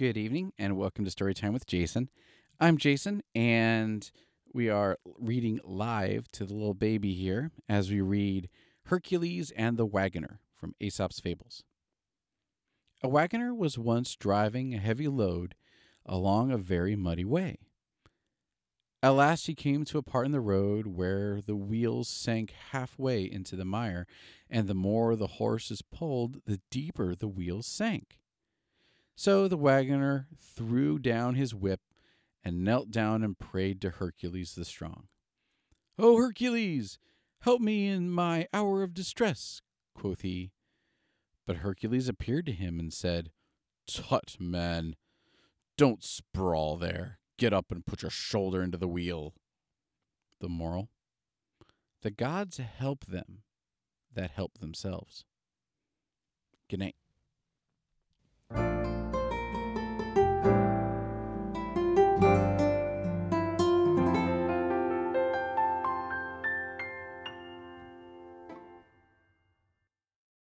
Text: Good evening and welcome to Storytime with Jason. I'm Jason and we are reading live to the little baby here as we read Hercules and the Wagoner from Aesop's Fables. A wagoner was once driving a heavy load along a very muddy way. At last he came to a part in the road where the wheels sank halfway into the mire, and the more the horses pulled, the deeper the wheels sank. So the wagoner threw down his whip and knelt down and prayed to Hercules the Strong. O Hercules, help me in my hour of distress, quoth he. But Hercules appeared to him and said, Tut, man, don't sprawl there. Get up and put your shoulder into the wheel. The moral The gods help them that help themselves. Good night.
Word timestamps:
Good 0.00 0.16
evening 0.16 0.54
and 0.58 0.78
welcome 0.78 1.04
to 1.04 1.10
Storytime 1.10 1.52
with 1.52 1.66
Jason. 1.66 2.08
I'm 2.58 2.78
Jason 2.78 3.22
and 3.34 4.10
we 4.50 4.70
are 4.70 4.96
reading 5.18 5.60
live 5.62 6.32
to 6.32 6.46
the 6.46 6.54
little 6.54 6.72
baby 6.72 7.12
here 7.12 7.50
as 7.68 7.90
we 7.90 8.00
read 8.00 8.48
Hercules 8.86 9.50
and 9.50 9.76
the 9.76 9.84
Wagoner 9.84 10.40
from 10.56 10.74
Aesop's 10.80 11.20
Fables. 11.20 11.64
A 13.02 13.10
wagoner 13.10 13.54
was 13.54 13.76
once 13.76 14.16
driving 14.16 14.72
a 14.72 14.78
heavy 14.78 15.06
load 15.06 15.54
along 16.06 16.50
a 16.50 16.56
very 16.56 16.96
muddy 16.96 17.26
way. 17.26 17.58
At 19.02 19.10
last 19.10 19.48
he 19.48 19.54
came 19.54 19.84
to 19.84 19.98
a 19.98 20.02
part 20.02 20.24
in 20.24 20.32
the 20.32 20.40
road 20.40 20.86
where 20.86 21.42
the 21.42 21.56
wheels 21.56 22.08
sank 22.08 22.54
halfway 22.70 23.24
into 23.24 23.54
the 23.54 23.66
mire, 23.66 24.06
and 24.48 24.66
the 24.66 24.72
more 24.72 25.14
the 25.14 25.26
horses 25.26 25.82
pulled, 25.82 26.40
the 26.46 26.62
deeper 26.70 27.14
the 27.14 27.28
wheels 27.28 27.66
sank. 27.66 28.16
So 29.20 29.48
the 29.48 29.58
wagoner 29.58 30.28
threw 30.38 30.98
down 30.98 31.34
his 31.34 31.54
whip 31.54 31.82
and 32.42 32.64
knelt 32.64 32.90
down 32.90 33.22
and 33.22 33.38
prayed 33.38 33.78
to 33.82 33.90
Hercules 33.90 34.54
the 34.54 34.64
Strong. 34.64 35.08
O 35.98 36.16
Hercules, 36.16 36.98
help 37.42 37.60
me 37.60 37.86
in 37.86 38.10
my 38.10 38.48
hour 38.54 38.82
of 38.82 38.94
distress, 38.94 39.60
quoth 39.94 40.22
he. 40.22 40.52
But 41.46 41.56
Hercules 41.56 42.08
appeared 42.08 42.46
to 42.46 42.52
him 42.52 42.80
and 42.80 42.94
said, 42.94 43.30
Tut, 43.86 44.36
man, 44.40 44.96
don't 45.76 46.02
sprawl 46.02 46.78
there. 46.78 47.18
Get 47.36 47.52
up 47.52 47.66
and 47.70 47.84
put 47.84 48.00
your 48.00 48.10
shoulder 48.10 48.62
into 48.62 48.78
the 48.78 48.88
wheel. 48.88 49.34
The 50.40 50.48
moral 50.48 50.88
The 52.00 52.10
gods 52.10 52.56
help 52.56 53.04
them 53.04 53.42
that 54.14 54.30
help 54.30 54.60
themselves. 54.60 55.26
Good 56.70 56.80
night. 56.80 56.96